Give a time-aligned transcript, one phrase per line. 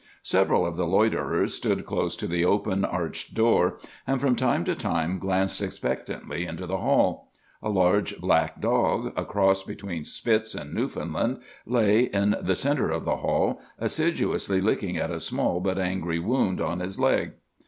[0.23, 3.77] Several of the loiterers stood close to the open, arched door,
[4.07, 7.29] and from time to time glanced expectantly into the hall.
[7.61, 11.37] A large black dog, a cross between Spitz and Newfoundland,
[11.67, 16.59] lay in the centre of the hall, assiduously licking at a small but angry wound
[16.59, 17.33] on his leg.